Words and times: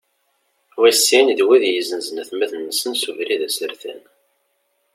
Wis 0.81 0.99
sin, 1.07 1.27
d 1.37 1.39
wid 1.45 1.63
izenzen 1.79 2.21
atmaten-nsen 2.21 2.93
s 2.95 3.03
ubrid 3.09 3.41
asertan. 3.47 4.01